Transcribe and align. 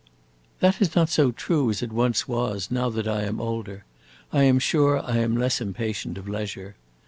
"That 0.61 0.81
is 0.81 0.95
not 0.95 1.09
so 1.09 1.31
true 1.31 1.69
as 1.69 1.83
it 1.83 1.93
once 1.93 2.27
was; 2.27 2.71
now 2.71 2.89
that 2.89 3.07
I 3.07 3.21
am 3.21 3.39
older, 3.39 3.85
I 4.33 4.41
am 4.41 4.57
sure 4.57 4.99
I 4.99 5.17
am 5.19 5.37
less 5.37 5.61
impatient 5.61 6.17
of 6.17 6.27
leisure. 6.27 6.73